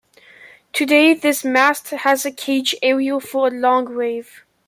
[0.73, 4.43] Today this mast has a cage aerial for long wave.